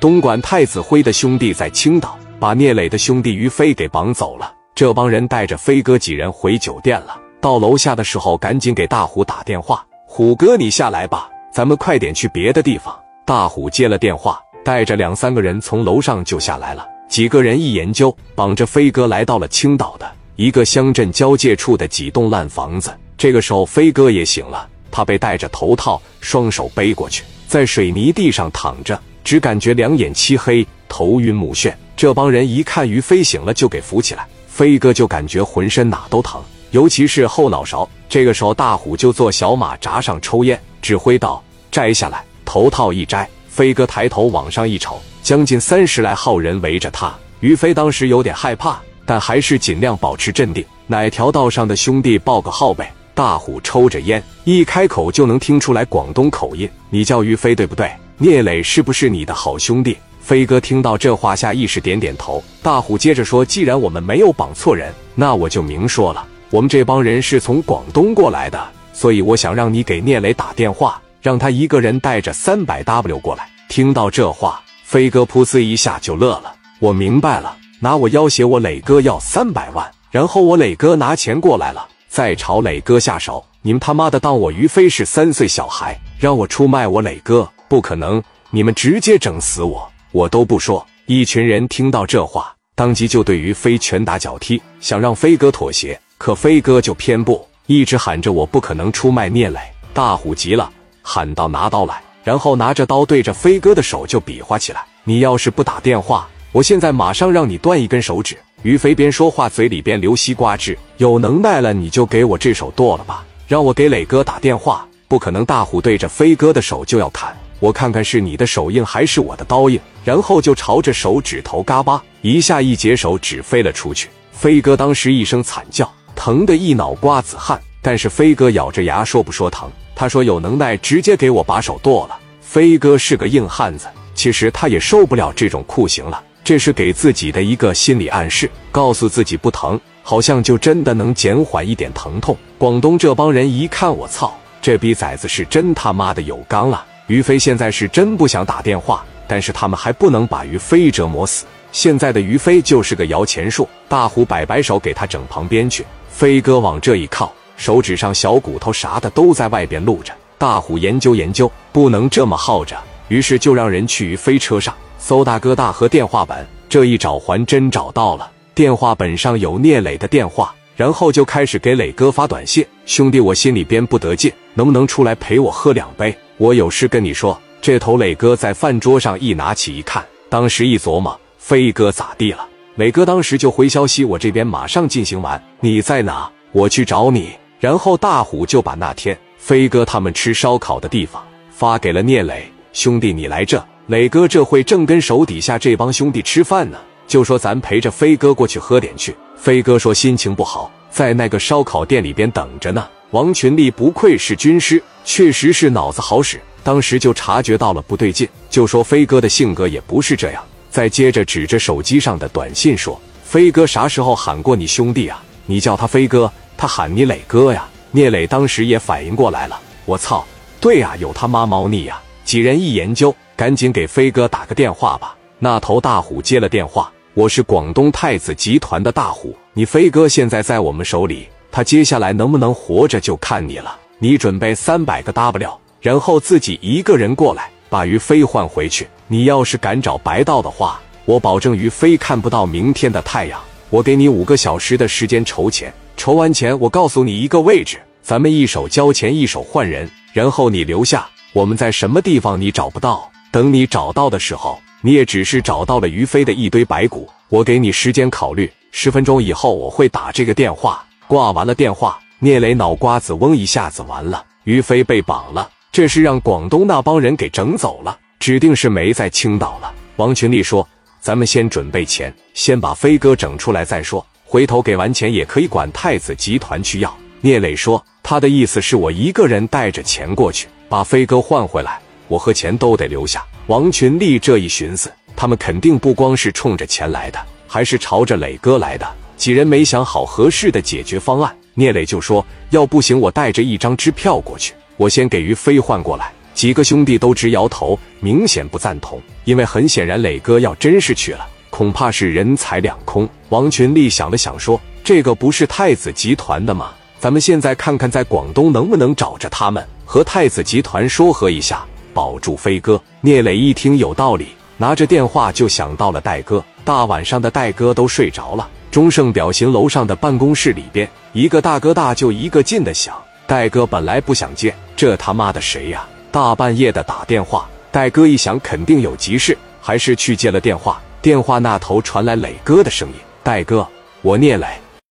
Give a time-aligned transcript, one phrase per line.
[0.00, 4.50] 东莞太子辉的兄弟在青岛把聂磊的兄弟于飞给绑走了。
[4.74, 7.20] 这帮人带着飞哥几人回酒店了。
[7.38, 16.88] 到楼下的时候，赶紧给大虎打电话：“虎哥，你下来吧，咱们快点去别的地方。”大虎接了电话，带着两三个人从楼上就下来了。
[17.06, 22.90] 几个人一研究，绑着飞哥来到了青岛的一个乡镇交界处的几栋烂房子。
[23.18, 31.72] 这个时候，飞哥也醒了，他被戴着头套，双手背过去，在水泥地上躺着，只感觉两眼漆黑，头晕目眩。
[31.96, 34.26] 这帮人一看于飞醒了，就给扶起来。
[34.48, 37.88] 飞哥就感觉浑身哪都疼，尤其是后脑勺。
[38.08, 47.14] 这个时候，大虎就坐小马扎上抽烟，指挥道：“摘下来。”头套一摘，飞哥抬头往上一瞅，将近三十来号人围着他。
[47.40, 50.64] 于飞当时有点害怕，但还是尽量保持镇定。
[50.86, 52.92] 哪条道上的兄弟报个号呗？
[53.14, 57.90] 大虎抽着烟，一开口就能听出来广东口音：“你叫于飞对不对？
[58.22, 62.44] 聂磊是不是你的好兄弟？”飞哥听到这话，下意识点点头。
[62.62, 68.62] 大虎接着说：“既然我们没有绑错人，那我就明说了，我们这帮人是从广东过来的，
[68.92, 76.52] 所以我想让你给聂磊打电话，让他一个人带着三百 W 过来。”听到这话，飞哥噗呲一下就乐了。
[76.78, 83.42] 我明白了，拿我要挟我磊哥要三百万，然后我磊哥拿钱过来了，再朝磊哥下手。
[83.62, 87.50] 你们他妈的当我于飞是三岁小孩，让我出卖我磊哥？
[87.70, 88.20] 不可能！
[88.50, 89.88] 你们直接整死我！
[90.10, 95.96] 我都不说，一群人听到这话，当即就对于飞拳打脚踢，想让飞哥妥协。
[96.18, 99.60] 可飞哥就偏不，一直喊着我不可能出卖聂磊。
[99.94, 100.68] 大虎急了，
[101.00, 104.84] 喊道：“拿刀来！”然后拿着刀对着飞哥的手就比划起来。
[105.04, 108.36] 你要是不打电话，我现在马上让你断一根手指。
[108.64, 110.76] 于飞边说话，嘴里边流西瓜汁。
[110.96, 114.84] 有能耐了，你就给我这手剁了吧，让我给磊哥打电话。
[115.06, 115.44] 不可能！
[115.44, 117.36] 大虎对着飞哥的手就要砍。
[117.60, 124.08] 我看看是你的手印还是我的刀印，然后就朝着手指头嘎巴一下，一截手指飞了出去。
[124.32, 127.60] 飞哥当时一声惨叫，疼得一脑瓜子汗。
[127.82, 132.18] 但是飞哥咬着牙说不说疼，他说有能耐直接给我把手剁了。
[132.40, 142.36] 飞哥是个硬汉子，其实他也受不了这种酷刑了，这是给自己的一个心理暗示，告诉自己不疼，好像就真的能减缓一点疼痛。
[142.58, 146.86] 广东这帮人一看，我操，这逼崽子是真他妈的有刚啊！
[147.10, 151.44] 于飞现在是真不想打电话，但是他们还不能把于飞折磨死。
[151.72, 153.68] 现在的于飞就是个摇钱树。
[153.88, 155.84] 大虎摆摆手，给他整旁边去。
[156.08, 160.12] 飞哥往这一靠，手指上小骨头啥的都在外边露着。
[160.38, 162.76] 大虎研究研究，不能这么耗着，
[163.08, 166.46] 于是就让人去于飞车上搜大哥大和电话本。
[166.68, 182.48] 这一找还真找到了，电话本上有聂磊的电话，然后就开始给磊哥发短信：“兄弟，我心里边不得劲，能不能出来陪我喝两杯？”我有事跟你说，这头磊哥在饭桌上一拿起一看，当时一琢磨，飞哥咋地了？
[182.76, 186.30] 磊哥当时就回消息，我这边马上进行完，你在哪？
[186.52, 187.32] 我去找你。
[187.58, 193.62] 然后大虎就把那天飞哥他们吃烧烤的地方发给了聂磊兄弟，你来这。
[193.88, 199.14] 磊哥这会正跟手底下这帮兄弟吃饭呢，就说咱陪着飞哥过去喝点去。
[199.36, 202.88] 飞哥说心情不好，在那个烧烤店里边等着呢。
[203.10, 206.40] 王群力不愧是军师，确实是脑子好使。
[206.62, 210.44] 当时就察觉到了不对劲，就说飞哥的性格也不是这样。
[210.70, 215.20] 再接着指着手机上的短信说：“飞哥啥时候喊过你兄弟啊？
[215.46, 220.24] 你叫他飞哥，他喊你磊哥呀。”聂磊当时也反应过来了，我操，
[220.60, 222.00] 对呀，有他妈猫腻呀！
[222.24, 225.16] 几人一研究，赶紧给飞哥打个电话吧。
[225.40, 233.76] 那头大虎接了电话：“我是广东太子集团的大虎，你飞哥现在在我们手里。”他接下来能不能活着就看你了。
[233.98, 238.88] 你准备三百个 W，然后自己一个人过来把于飞换回去。
[239.08, 243.40] 你要是敢找白道的话，我保证于飞看不到明天的太阳。
[243.68, 251.06] 我给你五个小时的时间筹钱，筹完钱我告诉你一个位置，咱们一手交钱一手换人，然后你留下。
[251.32, 253.10] 我们在什么地方你找不到？
[253.30, 257.08] 等你找到的时候，你也只是找到了于飞的一堆白骨。
[257.28, 260.84] 我给你时间考虑，十分钟以后我会打这个电话。
[261.10, 269.74] 挂完了电话，聂磊脑瓜子嗡一下子，完了，于飞被绑了，这是让广东那帮人给整走了，指定是没在青岛了。
[269.96, 270.64] 王群力说
[271.02, 287.18] ：“咱们先准备钱，先把飞哥整出来再说，回头给完钱也可以管太子集团去要。”聂磊说：“他的意思是我一个人带着钱过去，把飞哥换回来，我和钱都得留下。”王群力这一寻思，他们肯定不光是冲着钱来的，
[287.48, 288.86] 还是朝着磊哥来的。
[289.20, 298.98] 几人没想好合适的解决方案，聂磊就说：“要不行，我带着一张支票过去，我先给于飞换过来，几个兄弟都直摇头，明显不赞同。
[299.24, 303.06] 因为很显然，磊哥要真是去了，恐怕是人财两空。
[303.28, 306.70] 王群力想了想，说：“这个不是太子集团的吗？
[306.98, 311.62] 咱们现在看看，在广东能不能找着他们，和太子集团说和一下，
[311.92, 316.42] 保住飞哥。”聂磊一听有道理，拿着电话就想到了戴哥。
[316.64, 318.48] 大晚上的，戴哥都睡着了。
[318.70, 322.94] 钟盛表行楼上的办公室里边，一个大哥大就一个劲的响。
[323.26, 325.86] 戴哥本来不想接，这他妈的谁呀？
[326.12, 327.48] 大半夜的打电话。
[327.72, 330.80] 戴哥一想，肯定有急事，还是去接了电话。
[331.02, 332.94] 电话那头传来磊哥的声音
[333.24, 333.66] ：“戴哥，
[334.02, 334.46] 我聂磊。”